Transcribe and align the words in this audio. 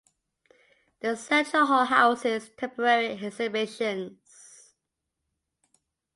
The 1.01 1.15
Central 1.15 1.67
Hall 1.67 1.85
houses 1.85 2.49
temporary 2.57 3.23
exhibitions. 3.23 4.71